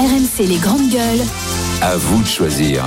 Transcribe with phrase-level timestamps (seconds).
[0.00, 1.20] RMC les grandes gueules.
[1.82, 2.82] À vous de choisir.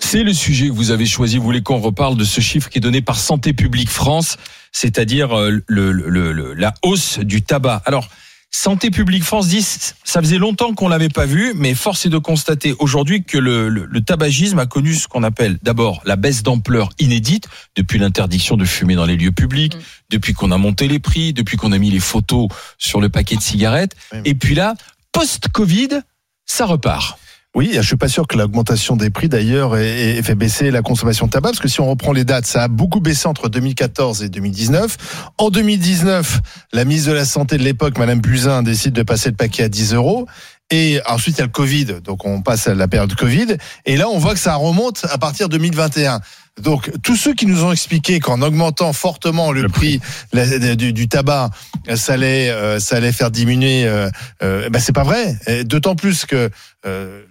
[0.00, 1.38] C'est le sujet que vous avez choisi.
[1.38, 4.36] Vous voulez qu'on reparle de ce chiffre qui est donné par Santé publique France,
[4.72, 7.80] c'est-à-dire euh, le, le- le- la hausse du tabac.
[7.86, 8.08] Alors,
[8.50, 12.18] Santé publique France dit, ça faisait longtemps qu'on l'avait pas vu, mais force est de
[12.18, 16.42] constater aujourd'hui que le, le- le tabagisme a connu ce qu'on appelle d'abord la baisse
[16.44, 19.76] d'ampleur inédite depuis l'interdiction de fumer dans les lieux publics,
[20.10, 22.46] depuis qu'on a monté les prix, depuis qu'on a mis les photos
[22.78, 24.74] sur le paquet de cigarettes, et puis là,
[25.14, 26.00] post-Covid,
[26.44, 27.18] ça repart.
[27.54, 30.82] Oui, je suis pas sûr que l'augmentation des prix d'ailleurs ait, ait fait baisser la
[30.82, 33.48] consommation de tabac, parce que si on reprend les dates, ça a beaucoup baissé entre
[33.48, 35.30] 2014 et 2019.
[35.38, 36.40] En 2019,
[36.72, 39.68] la ministre de la Santé de l'époque, Madame Buzyn, décide de passer le paquet à
[39.68, 40.26] 10 euros.
[40.70, 43.56] Et ensuite, il y a le Covid, donc on passe à la période Covid.
[43.86, 46.20] Et là, on voit que ça remonte à partir de 2021.
[46.62, 50.00] Donc, tous ceux qui nous ont expliqué qu'en augmentant fortement le, prix,
[50.32, 51.50] la- du, du tabac,
[51.96, 54.08] ça allait, euh, ça allait faire diminuer, euh,
[54.42, 55.36] euh, ben c'est pas vrai.
[55.64, 56.48] D'autant plus que
[56.86, 57.22] euh,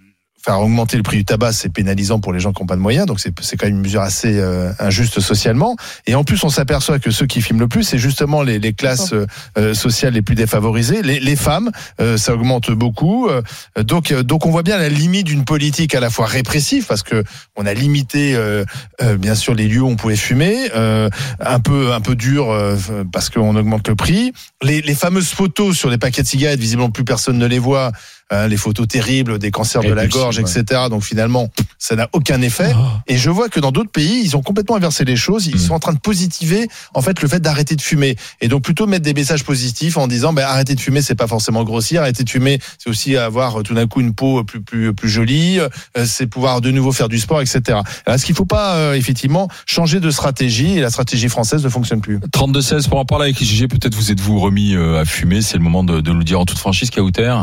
[0.44, 2.80] faire augmenter le prix du tabac, c'est pénalisant pour les gens qui n'ont pas de
[2.80, 5.76] moyens, donc c'est c'est quand même une mesure assez euh, injuste socialement.
[6.06, 8.74] Et en plus, on s'aperçoit que ceux qui filment le plus, c'est justement les, les
[8.74, 11.70] classes euh, euh, sociales les plus défavorisées, les, les femmes.
[12.00, 13.28] euh, ça augmente beaucoup.
[13.28, 13.42] Euh,
[13.82, 17.02] donc, euh, donc on voit bien la limite d'une politique à la fois répressive, parce
[17.02, 17.24] que
[17.56, 18.64] on a limité, euh,
[19.02, 21.08] euh, bien sûr, les lieux où on pouvait fumer, euh,
[21.40, 22.76] un peu, un peu dur euh,
[23.12, 24.32] parce qu'on augmente le prix.
[24.62, 27.92] Les, les fameuses photos sur les paquets de cigarettes, visiblement plus personne ne les voit.
[28.30, 30.42] Hein, les photos terribles des cancers de la gorge, ouais.
[30.42, 30.82] etc.
[30.90, 32.72] Donc finalement, ça n'a aucun effet.
[33.06, 35.46] Et je vois que dans d'autres pays, ils ont complètement inversé les choses.
[35.46, 35.58] Ils Mm.
[35.58, 38.16] sont en train de positiver en fait le fait d'arrêter de fumer.
[38.40, 41.26] Et donc plutôt mettre des messages positifs en disant, ben arrêter de fumer, c'est pas
[41.26, 42.02] forcément grossir.
[42.02, 45.08] Arrêter de fumer, c'est aussi avoir euh, tout d'un coup une peau plus plus plus
[45.08, 45.58] jolie.
[45.60, 45.68] euh,
[46.06, 47.78] C'est pouvoir de nouveau faire du sport, etc.
[48.06, 52.00] Est-ce qu'il faut pas euh, effectivement changer de stratégie Et la stratégie française ne fonctionne
[52.00, 52.18] plus?
[52.32, 55.62] 32-16 pour en parler avec IGG, peut-être vous êtes-vous remis euh, à fumer, c'est le
[55.62, 57.34] moment de, de nous le dire en toute franchise, Kauter.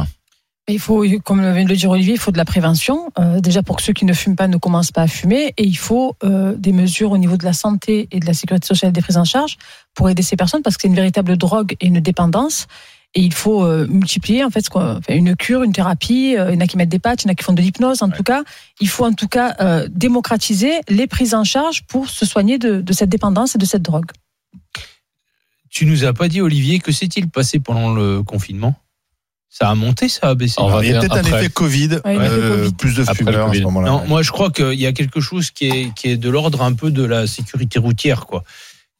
[0.68, 3.12] Il faut, comme vient de le dire Olivier, il faut de la prévention.
[3.20, 5.54] Euh, déjà pour que ceux qui ne fument pas ne commencent pas à fumer.
[5.58, 8.68] Et il faut euh, des mesures au niveau de la santé et de la sécurité
[8.68, 9.58] sociale des prises en charge
[9.94, 12.68] pour aider ces personnes parce que c'est une véritable drogue et une dépendance.
[13.14, 14.66] Et il faut euh, multiplier en fait
[15.10, 16.36] une cure, une thérapie.
[16.38, 17.62] Il y en a qui mettent des patchs, il y en a qui font de
[17.62, 18.04] l'hypnose.
[18.04, 18.44] En tout cas,
[18.80, 22.94] il faut en tout cas démocratiser les prises en charge pour se soigner de, de
[22.94, 24.12] cette dépendance et de cette drogue.
[25.70, 28.76] Tu nous as pas dit, Olivier, que s'est-il passé pendant le confinement?
[29.54, 32.30] Ça a monté, ça a baissé Il y a peut-être un effet Covid, Ouais, l'effet
[32.32, 32.74] euh, Covid.
[32.76, 33.90] plus de fumeurs à ce moment-là.
[33.92, 36.62] Non, moi je crois qu'il y a quelque chose qui est, qui est de l'ordre
[36.64, 38.44] un peu de la sécurité routière, quoi.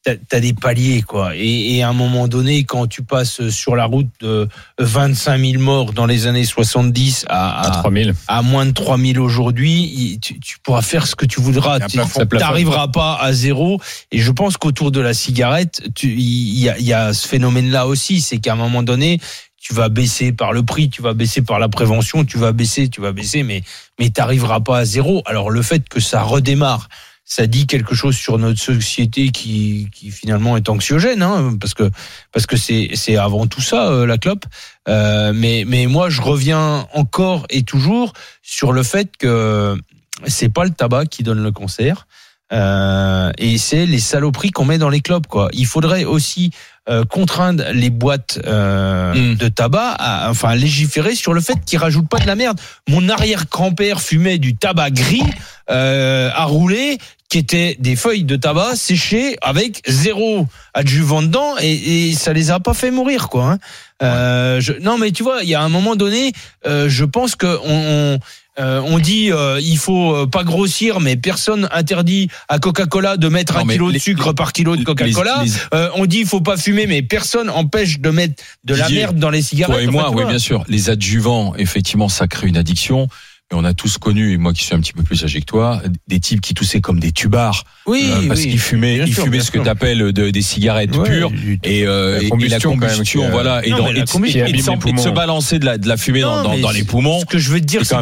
[0.04, 1.36] T'as as des paliers, quoi.
[1.36, 5.62] Et, et à un moment donné, quand tu passes sur la route de 25 000
[5.64, 8.14] morts dans les années 70 à, À à, 3000.
[8.28, 11.80] à moins de 3 000 aujourd'hui, tu, tu pourras faire ce que tu voudras.
[11.82, 11.98] Tu
[12.34, 13.80] n'arriveras pas à zéro.
[14.12, 17.28] Et je pense qu'autour de la cigarette, tu- il y, a, il y a ce
[17.28, 19.20] phénomène-là aussi, c'est qu'à un moment donné,
[19.62, 22.90] tu vas baisser par le prix, tu vas baisser par la prévention, tu vas baisser,
[22.90, 23.62] tu vas baisser, mais
[24.00, 25.22] mais t'arriveras pas à zéro.
[25.26, 26.90] Alors le fait que ça redémarre,
[27.24, 31.92] ça dit quelque chose sur notre société qui, qui finalement est anxiogène, hein, parce que
[32.32, 34.46] parce que c'est c'est avant tout ça euh, la clope.
[34.90, 39.78] Euh, mais mais moi je reviens encore et toujours sur le fait que
[40.26, 42.08] c'est pas le tabac qui donne le cancer.
[42.54, 45.50] Euh, et c'est les saloperies qu'on met dans les clopes quoi.
[45.54, 46.52] Il faudrait aussi
[46.90, 49.36] euh, contraindre les boîtes euh, Mm.
[49.36, 52.60] de tabac, à, enfin légiférer sur le fait qu'ils rajoutent pas de la merde.
[52.90, 55.24] Mon arrière-grand-père fumait du tabac gris
[55.70, 56.98] euh, à rouler,
[57.30, 62.52] qui était des feuilles de tabac séchées avec zéro adjuvant dedans, et, et ça les
[62.52, 63.52] a pas fait mourir quoi.
[63.54, 63.60] hein.
[64.04, 66.34] Euh, je, non mais tu vois, il y a un moment donné,
[66.66, 68.20] euh, je pense que on, on,
[68.62, 73.28] euh, on dit euh, il faut euh, pas grossir, mais personne interdit à Coca-Cola de
[73.28, 75.44] mettre Non, un kilo de les- sucre par kilo de Coca-Cola.
[75.74, 79.18] Euh, on dit il faut pas fumer, mais personne empêche de mettre de la merde
[79.18, 79.76] dans les cigarettes.
[79.76, 80.64] Toi et moi, oui, bien sûr.
[80.68, 83.08] Les adjuvants, effectivement, ça crée une addiction.
[83.52, 85.46] Mais on a tous connu, et moi qui suis un petit peu plus âgé que
[85.46, 88.50] toi, des types qui toussaient comme des tubards Oui, euh, parce oui.
[88.52, 89.64] qu'ils fumaient, ils sûr, fumaient ce que sûr.
[89.64, 91.32] tu appelles des cigarettes Ouais, pures.
[91.64, 94.00] Et, euh, La et- et la combustion, euh, voilà, et, Non, dans- mais et de-
[94.00, 95.12] et de et de se poumons.
[95.14, 97.20] balancer de la, de la fumée dans, Non, dans, mais dans les poumons.
[97.20, 97.96] Ce que je veux te dire, C'est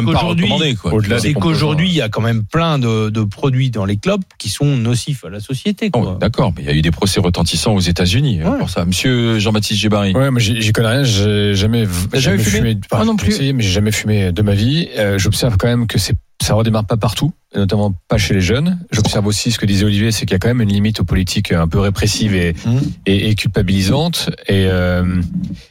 [1.34, 4.50] qu'aujourd'hui, c'est il y a quand même plein de, de produits dans les clopes qui
[4.50, 5.90] sont nocifs à la société.
[5.94, 6.16] Oh.
[6.20, 8.58] D'accord, mais il y a eu des procès retentissants aux États-Unis Ouais.
[8.58, 8.84] pour ça.
[8.84, 10.12] Monsieur Jean-Baptiste Gébari.
[10.14, 13.34] Ouais, moi j'y connais rien, j'ai jamais, fumé Moi non j'ai plus.
[13.34, 14.88] essayé, mais j'ai jamais fumé de ma vie.
[14.96, 18.42] Euh, J'observe quand même que c'est ça redémarre pas partout, et notamment pas chez les
[18.42, 18.78] jeunes.
[18.92, 21.04] J'observe aussi ce que disait Olivier, c'est qu'il y a quand même une limite aux
[21.04, 22.78] politiques un peu répressives et, Mmh.
[23.06, 24.28] et, et culpabilisantes.
[24.48, 25.04] Et, euh,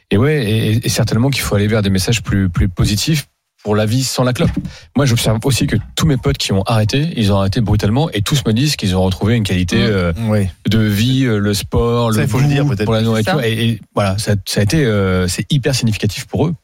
[0.10, 3.28] et ouais, et, et certainement qu'il faut aller vers des messages plus, plus positifs
[3.64, 4.50] pour la vie sans la clope.
[4.96, 8.22] Moi, j'observe aussi que tous mes potes qui ont arrêté, ils ont arrêté brutalement, et
[8.24, 9.82] tous me disent qu'ils ont retrouvé une qualité Mmh.
[9.90, 10.48] euh, Oui.
[10.68, 12.86] de vie, euh, le sport, Ça, le il faut le dire, peut-être.
[12.86, 13.40] pour la nourriture.
[13.44, 16.56] Et, et voilà, ça, ça a été, euh, c'est hyper significatif pour eux.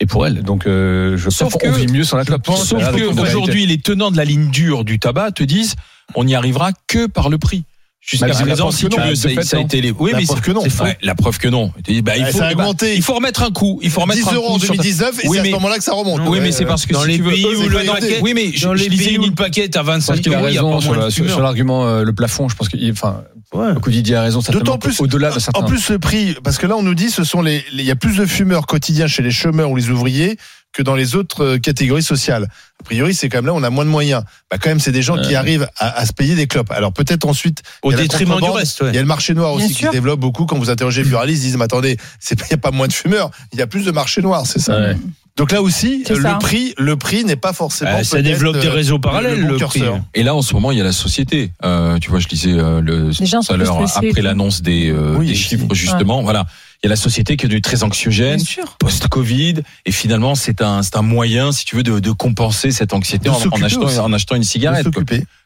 [0.00, 0.42] Et pour elles.
[0.42, 2.46] Donc, euh, je Sauf pense qu'on vit mieux sans la clope.
[2.46, 3.20] Sauf C'est la que réalité.
[3.20, 5.74] aujourd'hui, les tenants de la ligne dure du tabac te disent,
[6.14, 7.64] on n'y arrivera que par le prix.
[8.08, 9.28] Jusqu'à présent, si que tu veux, ça,
[9.58, 9.90] a été les.
[9.90, 10.62] Oui, La mais que non.
[11.02, 11.72] La preuve que non.
[12.02, 13.78] Bah, il faut, remettre un coup.
[13.82, 15.76] Il faut remettre 10 un euros en coup ta- 2019 et c'est à ce moment-là
[15.76, 16.20] que ça remonte.
[16.26, 19.12] Oui, mais c'est parce que Dans les pays où le paquet- oui, mais je, lisais
[19.12, 20.68] une paquet est à 25 Je pense qu'il a euros, il y a pas
[21.04, 22.48] raison sur, l'argument, euh, le plafond.
[22.48, 23.24] Je pense qu'il, enfin,
[23.54, 23.72] Ouais.
[23.72, 24.40] le coup Didier a raison.
[24.50, 25.60] D'autant plus, Au-delà de certains.
[25.60, 27.90] en plus le prix, parce que là on nous dit ce sont les- il y
[27.90, 30.36] a plus de fumeurs quotidiens chez les chômeurs ou les ouvriers
[30.78, 32.48] que dans les autres euh, catégories sociales.
[32.80, 34.22] A priori, c'est quand même là on a moins de moyens.
[34.48, 36.70] Bah quand même, c'est des gens qui arrivent à, à se payer des clopes.
[36.70, 38.90] Alors peut-être ensuite Au détriment du reste, ouais.
[38.90, 39.88] Il y a le marché noir Bien aussi qui sûr.
[39.88, 40.46] se développe beaucoup.
[40.46, 42.70] Quand vous interrogez les buralistes, ils disent mais attendez, c'est pas- il n'y a pas
[42.70, 44.78] moins de fumeurs, il y a plus de marché noir, c'est ça?
[44.78, 44.96] Ouais.
[45.38, 47.92] Donc là aussi, le prix, le prix n'est pas forcément.
[47.92, 49.80] Euh, ça développe des euh, réseaux parallèles, le bon le prix.
[49.80, 50.00] curseur.
[50.14, 51.52] Et là, en ce moment, il y a la société.
[51.64, 55.28] Euh, tu vois, je lisais euh, le, tout à l'heure après l'annonce des, euh, Oui,
[55.28, 56.22] des chiffres, justement.
[56.22, 56.44] Voilà,
[56.82, 58.40] il y a la société qui est devenue très anxiogène.
[58.80, 59.54] Post-Covid
[59.86, 63.28] et finalement c'est un c'est un moyen si tu veux de, de compenser cette anxiété
[63.28, 63.98] De en, achetant aussi.
[63.98, 64.86] en achetant une cigarette.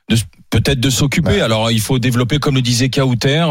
[0.08, 0.16] De
[0.52, 1.40] peut-être de s'occuper Ouais.
[1.40, 3.44] alors il faut développer comme le disait Kauter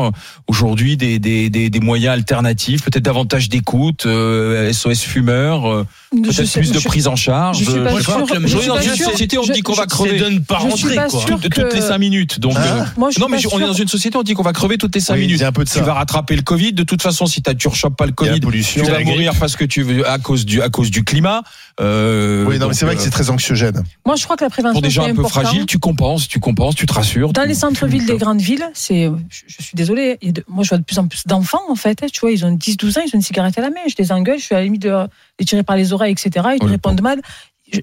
[0.48, 6.20] aujourd'hui des, des, des, des moyens alternatifs peut-être davantage d'écoute euh, SOS fumeurs euh, Je
[6.22, 8.14] peut-être plus de je- prise en charge je suis pas euh, je sûre.
[8.14, 9.74] crois que la je Aujourd'hui, suis dans pas une sûre- société on je- dit qu'on
[9.74, 11.20] va crever donne Je entrée, pas quoi.
[11.26, 13.74] sûre de toutes les cinq minutes donc Hein euh, Moi, non mais on est dans
[13.74, 15.70] une société on dit qu'on va crever toutes les cinq Oui, minutes un peu de
[15.70, 15.80] ça.
[15.80, 18.40] tu vas rattraper le Covid de toute façon si t'as- tu rechopes pas le Covid
[18.40, 21.42] tu vas mourir parce que tu veux à cause du à cause du climat
[21.80, 23.82] euh, Oui, non, mais c'est vrai euh, que c'est très anxiogène.
[24.06, 26.40] Moi, je crois que la prévention pour des gens un peu fragiles, tu compenses, tu
[26.40, 27.34] compenses, tu te.
[27.34, 30.78] Dans les centres-villes des grandes villes, c'est, je, je suis désolée, de- moi je vois
[30.78, 33.12] de plus en plus d'enfants en fait, tu vois, ils ont 10-12 ans, ils ont
[33.16, 35.08] une cigarette à la main, je les engueule, je suis à la limite de
[35.40, 36.30] les tirer par les oreilles, etc.
[36.36, 37.22] Ils Oh, me le répondent mal.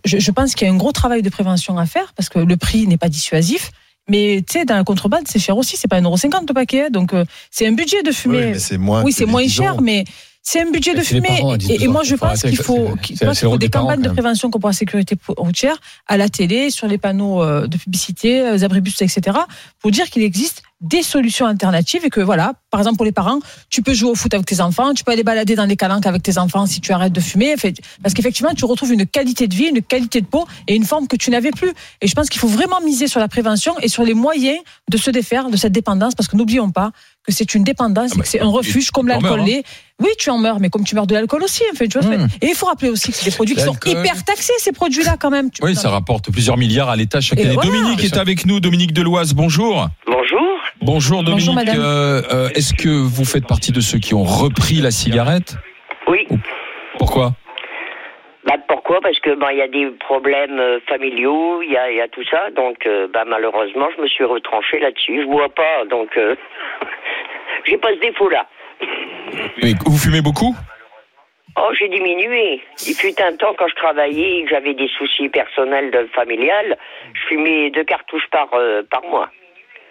[0.04, 2.56] Je, pense qu'il y a un gros travail de prévention à faire parce que le
[2.58, 3.70] prix n'est pas dissuasif.
[4.10, 6.90] Mais tu sais, dans la contrebande, c'est cher aussi, c'est pas 1,50€ le paquet.
[6.90, 8.52] Donc, euh, c'est un budget de fumer.
[8.52, 9.02] mais c'est moins.
[9.02, 10.04] Oui, c'est moins 10 cher, mais
[10.50, 12.94] c'est un budget de les 10 Et, moi, je pense qu'il faut,
[13.58, 17.42] des parents, campagnes de prévention pour la sécurité routière à la télé, sur les panneaux
[17.42, 19.36] euh, de publicité, euh, abribus, etc.,
[19.78, 23.40] pour dire qu'il existe des solutions alternatives et que voilà, par exemple pour les parents,
[23.68, 26.06] tu peux jouer au foot avec tes enfants, tu peux aller balader dans les calanques
[26.06, 27.56] avec tes enfants si tu arrêtes de fumer,
[28.02, 31.08] parce qu'effectivement tu retrouves une qualité de vie, une qualité de peau et une forme
[31.08, 31.72] que tu n'avais plus.
[32.00, 34.58] Et je pense qu'il faut vraiment miser sur la prévention et sur les moyens
[34.88, 36.92] de se défaire de cette dépendance, parce que n'oublions pas
[37.26, 39.64] que c'est une dépendance Ah et bah, que c'est un refuge comme l'alcool l'est.
[40.00, 42.16] Oui, tu en meurs, mais comme tu meurs de l'alcool aussi, en fait, tu vois.
[42.16, 42.28] Mmh.
[42.40, 45.16] Et il faut rappeler aussi que c'est des produits qui sont hyper taxés, ces produits-là,
[45.18, 45.50] quand même.
[45.50, 47.54] Tu- Oui, ça rapporte plusieurs milliards à l'État chaque Et année.
[47.54, 47.68] voilà.
[47.70, 49.88] Dominique est avec nous, Dominique Deloise, bonjour.
[50.06, 50.27] Bonjour.
[50.88, 51.54] Bonjour Dominique.
[51.54, 51.76] madame.
[51.78, 55.56] Euh, euh, Est-ce que vous faites partie de ceux qui ont repris la cigarette
[56.06, 56.26] Oui.
[56.96, 57.32] Pourquoi
[58.46, 58.98] Bah, pourquoi?
[59.02, 62.00] Parce que bah, il y a des problèmes euh, familiaux, il y a, il y
[62.00, 62.48] a tout ça.
[62.56, 65.20] Donc, euh, bah, malheureusement, je me suis retranché là-dessus.
[65.24, 66.34] Je bois pas, donc euh,
[67.66, 68.46] j'ai pas ce défaut-là.
[69.62, 70.56] Mais Vous fumez beaucoup?
[71.58, 72.62] Oh, j'ai diminué.
[72.86, 76.78] Il fut un temps quand je travaillais, et que j'avais des soucis personnels de familial,
[77.12, 79.28] je fumais deux cartouches par euh, par mois.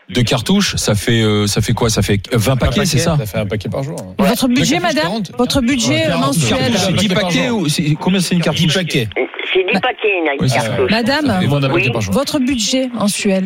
[0.09, 1.89] Deux cartouches, ça fait euh, ça fait quoi?
[1.89, 3.18] Ça fait 20 paquets, c'est ça?
[3.18, 3.98] Ça fait un paquet par jour.
[4.19, 5.04] Et Votre budget, madame?
[5.04, 5.31] 40.
[5.38, 6.57] Votre budget Ouais, 40, mensuel?
[6.59, 6.81] Cartouches.
[6.86, 7.68] C'est 10 paquets ou
[8.00, 9.07] combien c'est une cartouche 10 paquets.
[9.54, 10.92] C'est dix paquets, une Oui, cartouche.
[10.92, 11.39] Madame,
[11.74, 11.89] Oui.
[12.12, 13.45] votre budget mensuel?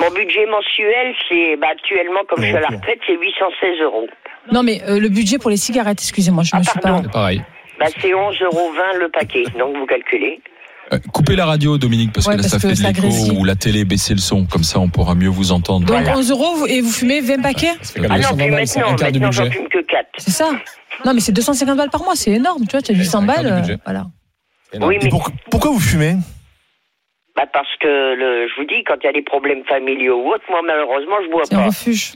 [0.00, 4.06] Mon budget mensuel, c'est bah, actuellement, comme je suis à la retraite, c'est 816 euros.
[4.52, 7.00] Non, mais euh, le budget pour les cigarettes, excusez-moi, je Ah, me suis pas.
[7.02, 7.42] C'est pareil.
[7.80, 9.44] Bah, c'est 11,20 euros le paquet.
[9.58, 10.40] Donc, vous calculez.
[10.92, 13.32] Euh, Coupez la radio, Dominique, parce Ouais, que là, parce ça que fait de l'écho
[13.40, 15.80] ou la télé, baissez le son, comme ça on pourra mieux vous entendre.
[15.86, 16.16] Donc Voilà.
[16.16, 17.72] 11 euros et vous fumez 20 paquets
[18.08, 20.06] Ah non, 120 puis balles, c'est maintenant, maintenant, j'en fume que 4.
[20.18, 20.50] C'est ça
[21.04, 23.18] Non, mais c'est 250 balles par mois, c'est énorme, tu vois, tu as du 100
[23.22, 23.46] un quart balles.
[23.46, 23.78] du euh, budget.
[23.84, 24.06] voilà.
[24.80, 26.16] Oui, Et mais pour- pourquoi vous fumez?
[27.34, 30.28] Bah, parce que le, je vous dis, quand il y a des problèmes familiaux ou
[30.32, 31.66] autres, moi, malheureusement, je bois C'est un pas.
[31.66, 32.14] refuge.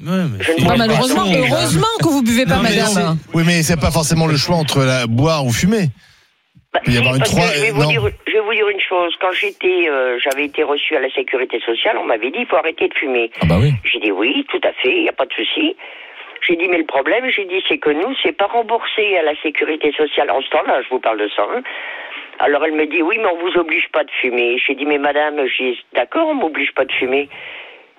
[0.00, 0.76] Ouais, mais Je ne pas.
[0.76, 3.18] malheureusement, heureusement que vous buvez pas, Non, mais madame.
[3.34, 5.90] Oui, mais c'est pas forcément le choix entre la, boire ou fumer.
[6.86, 9.14] Y avoir une trois- je, vais vous dire, je vais vous dire une chose.
[9.20, 12.56] Quand j'étais, euh, j'avais été reçu à la sécurité sociale, on m'avait dit il faut
[12.56, 13.30] arrêter de fumer.
[13.40, 13.72] Ah bah oui.
[13.84, 15.76] J'ai dit oui, tout à fait, il n'y a pas de souci.
[16.46, 19.34] J'ai dit mais le problème, j'ai dit c'est que nous, c'est pas remboursé à la
[19.42, 20.30] sécurité sociale.
[20.30, 21.46] En ce temps-là, je vous parle de ça.
[21.52, 21.62] hein.
[22.38, 24.58] Alors elle me dit oui, mais on vous oblige pas de fumer.
[24.64, 27.28] J'ai dit mais madame, j'ai d'accord, on m'oblige pas de fumer.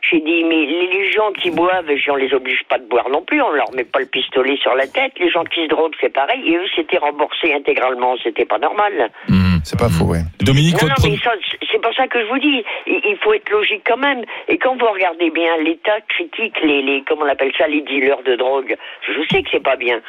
[0.01, 3.41] J'ai dit mais les gens qui boivent, on les oblige pas de boire non plus,
[3.41, 5.13] on leur met pas le pistolet sur la tête.
[5.20, 6.41] Les gens qui se droguent, c'est pareil.
[6.46, 9.12] Et eux, c'était remboursé intégralement, c'était pas normal.
[9.27, 9.62] Mhm.
[9.63, 10.24] C'est pas faux, ouais.
[10.39, 11.32] Dominique, Non, non, votre mais ça,
[11.72, 14.24] c'est pour ça que je vous dis, il, faut être logique quand même.
[14.48, 18.24] Et quand vous regardez bien, l'État critique les, les, comment on appelle ça, les dealers
[18.24, 18.75] de drogue.
[19.08, 20.01] Je sais que c'est pas bien.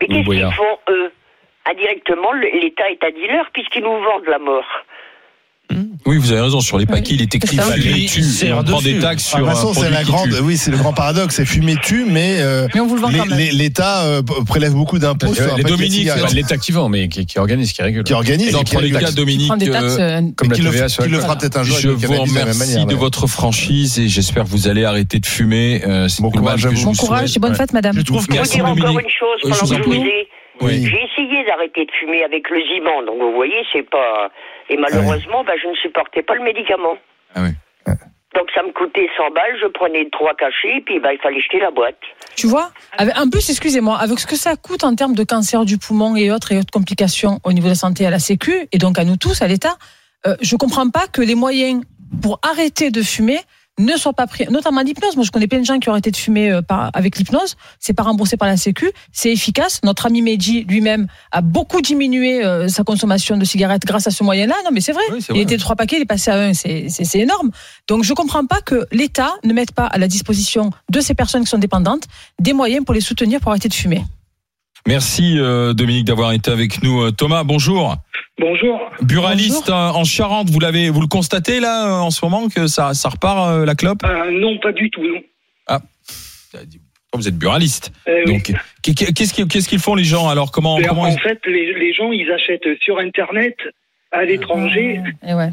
[0.00, 1.12] Mais Oui, qu'est-ce qu'ils font, eux?
[1.66, 4.84] Indirectement, l'État est un dealer puisqu'ils nous vendent la mort.
[6.06, 6.60] Oui, vous avez raison.
[6.60, 7.72] Sur les paquets, il est écrit C'est ça.
[7.74, 8.22] fumer Il tue.
[8.22, 10.02] sert Et on prend des taxes Ah, sur de toute un façon, c'est produit la
[10.04, 14.22] grande, oui, c'est le grand paradoxe, c'est fumer tue, mais euh, Mais le l'État euh,
[14.46, 18.04] prélève beaucoup d'impôts sur Les Dominique, l'État qui vend, mais qui, qui organise, qui régule.
[18.04, 18.98] qui organise Dans régule.
[18.98, 22.84] cas, Dominique, euh, Comme qui le, le fera peut-être un jour je le vous remercie
[22.86, 25.80] de votre franchise et j'espère que vous allez arrêter de fumer.
[26.20, 26.84] Bon le courage que à je vous.
[26.86, 27.96] Bon courage et bonne fête, madame.
[27.96, 30.28] Je trouve Je vous Merci, dire encore une chose pendant que je vous ai.
[30.62, 34.28] J'ai essayé d'arrêter de fumer avec le Ziban, donc vous voyez, c'est pas.
[34.70, 36.96] Et malheureusement, bah, je ne supportais pas le médicament.
[37.34, 37.50] Ah oui.
[38.34, 41.58] Donc ça me coûtait 100 balles, je prenais trois cachets, puis bah, il fallait jeter
[41.58, 41.98] la boîte.
[42.36, 45.64] Tu vois avec, En plus, excusez-moi, avec ce que ça coûte en termes de cancer
[45.64, 48.68] du poumon et autres et autres complications au niveau de la santé à la Sécu,
[48.70, 49.76] et donc à nous tous, à l'État,
[50.26, 51.82] euh, je comprends pas que les moyens
[52.22, 53.40] pour arrêter de fumer
[53.84, 55.16] ne soient pas pris, notamment l'hypnose.
[55.16, 57.56] Moi, je connais plein de gens qui ont arrêté de fumer euh, par, avec l'hypnose.
[57.78, 58.90] C'est pas remboursé par la Sécu.
[59.12, 59.80] C'est efficace.
[59.84, 64.22] Notre ami Mehdi lui-même a beaucoup diminué euh, sa consommation de cigarettes grâce à ce
[64.24, 64.54] moyen-là.
[64.64, 65.02] Non, mais c'est vrai.
[65.12, 65.42] Oui, c'est Il vrai.
[65.42, 66.52] était de trois paquets, il est passé à un.
[66.54, 67.50] C'est énorme.
[67.88, 71.44] Donc, je comprends pas que l'État ne mette pas à la disposition de ces personnes
[71.44, 72.04] qui sont dépendantes
[72.38, 74.04] des moyens pour les soutenir pour arrêter de fumer.
[74.86, 77.02] Merci euh, Dominique d'avoir été avec nous.
[77.02, 77.96] Euh, Thomas, bonjour.
[78.38, 78.80] Bonjour.
[79.02, 82.94] Buraliste euh, en Charente, vous l'avez, vous le constatez là en ce moment que ça,
[82.94, 84.02] ça repart euh, la clope?
[84.04, 85.20] Euh, non, pas du tout, non.
[87.12, 87.92] Vous êtes buraliste.
[88.08, 88.34] Euh, oui.
[88.34, 90.28] Donc, qu'est- qu'est-ce qu'ils font les gens?
[90.28, 93.56] Alors Comment, en ils- fait, les, les gens, ils achètent sur Internet,
[94.12, 95.50] à l'étranger, Et ouais.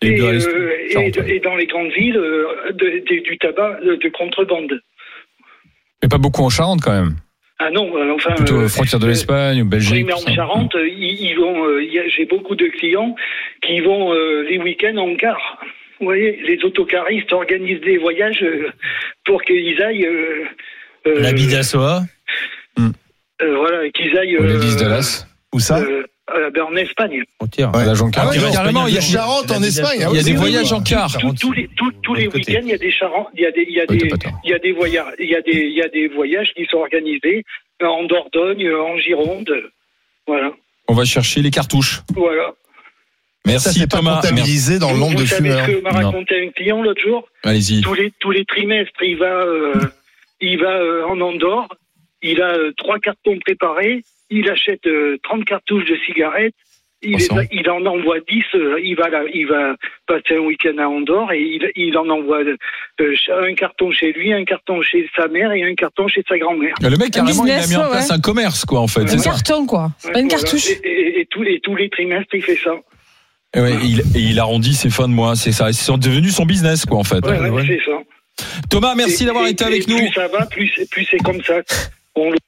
[0.00, 4.80] Les et, euh, dans les grandes villes, euh, de- de- du tabac de, de contrebande.
[6.00, 7.16] Mais pas beaucoup en Charente quand même.
[7.60, 8.34] Ah non, euh, enfin...
[8.34, 10.06] Plutôt euh, frontière de euh, l'Espagne ou Oui, Belgique.
[10.06, 10.32] mais en.
[10.34, 11.64] Charente, euh, ils, ils vont.
[11.66, 11.82] euh,
[12.16, 13.14] J'ai beaucoup de clients
[13.62, 15.58] qui vont euh, les week-ends en car.
[15.98, 18.44] Vous voyez, les autocaristes organisent des voyages
[19.24, 20.06] pour qu'ils aillent.
[20.06, 20.44] Euh,
[21.08, 22.02] euh, La Bidassoa.
[22.78, 24.36] euh, voilà, qu'ils aillent.
[24.38, 25.26] Ou euh, Las.
[25.52, 25.80] Où ça?
[26.36, 27.22] Euh, ben, en Espagne.
[27.40, 27.48] Ouais.
[27.58, 27.70] La.
[27.74, 30.02] Ah ouais, Ouais, carrément, il y a- Charente en Espagne.
[30.04, 31.10] ah Il y a des voyages en car.
[31.40, 32.52] Tous- les, tous, tous les L'autre côté.
[32.52, 34.08] week-ends, il y a des charentes, il y a des, il y a Oui, des,
[34.08, 34.40] t'as pas tort.
[34.44, 36.64] il y a des voyages, il y a des, il y a des voyages qui
[36.70, 37.44] sont organisés
[37.82, 39.50] euh, en Dordogne, euh, en Gironde,
[40.26, 40.52] voilà,
[40.88, 42.02] On va chercher les cartouches.
[42.14, 42.52] voilà.
[43.46, 44.14] Ça, Merci c'est pas Thomas.
[44.16, 44.28] Merci.
[44.30, 45.66] comptabilisé dans le Vous- nombre vous de savez fumeurs.
[45.66, 47.80] ce que m'a raconté un client l'autre jour Allez-y.
[47.80, 49.72] tous les tous les trimestres, il va euh,
[50.40, 51.68] il va euh, en Andorre,
[52.22, 56.54] il a euh, trois cartons préparés, il achète euh, 30 cartouches de cigarettes,
[57.00, 59.76] il, en envoie 10, euh, il va là, il va
[60.08, 64.32] passer un week-end à Andorre et il, il en envoie euh, un carton chez lui,
[64.32, 66.74] un carton chez sa mère et un carton chez sa grand-mère.
[66.80, 68.16] Le mec carrément il a mis en place ouais.
[68.16, 69.02] un commerce quoi en fait.
[69.02, 69.92] Un carton, quoi.
[70.02, 70.42] Pas une Voilà.
[70.42, 70.70] cartouche.
[70.70, 72.72] Et, et- et tous les tous les trimestres, il fait ça.
[73.54, 75.36] Et ouais, il, et il arrondit ses fins de mois.
[75.36, 75.72] C'est ça.
[75.72, 77.24] C'est devenu son business quoi en fait.
[77.24, 77.64] Ouais, ouais, ouais.
[77.66, 77.98] c'est ça.
[78.70, 79.98] Thomas, merci d'avoir été et avec nous.
[79.98, 81.60] Plus ça va, plus plus c'est comme ça.
[82.20, 82.38] On le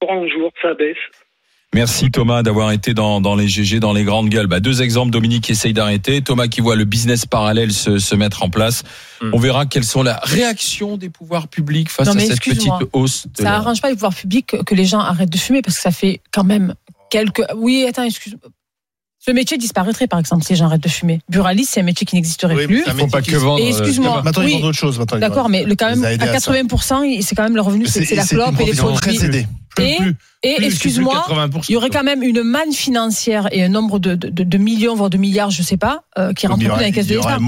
[0.00, 0.96] prend un jour, ça baisse.
[1.72, 4.48] Merci Thomas d'avoir été dans, dans les GG, dans les grandes gueules.
[4.48, 8.14] Bah, deux exemples, Dominique qui essaye d'arrêter, Thomas qui voit le business parallèle se, se
[8.16, 8.82] mettre en place.
[9.20, 9.30] Hmm.
[9.32, 12.80] On verra quelles sont la réaction des pouvoirs publics face Non, à cette petite excuse-moi.
[12.92, 13.28] hausse.
[13.28, 15.76] de Ça la- arrange pas les pouvoirs publics que, les gens arrêtent de fumer parce
[15.76, 16.74] que ça fait quand même
[17.08, 17.44] quelques.
[17.54, 18.36] Oui, attends, excuse.
[19.22, 21.20] Ce métier disparaîtrait par exemple si les gens arrêtent de fumer.
[21.28, 22.84] Buraliste, c'est un métier qui n'existerait Oui, plus.
[22.86, 23.62] un Faut pas que vendre.
[23.62, 24.22] Et euh, excuse-moi.
[24.22, 26.52] Maintenant, ils vendent ils D'accord, mais le, quand même, à aidés à ça.
[26.52, 29.18] 80%, il- c'est quand même le revenu, c'est la clope et les produits.
[29.78, 29.98] Et,
[30.42, 31.24] et excuse-moi,
[31.68, 34.58] il y aurait quand même une manne financière et un nombre de, de, de- de
[34.58, 37.38] millions, voire de milliards, je sais pas, euh, qui plus dans les caisses de l'État.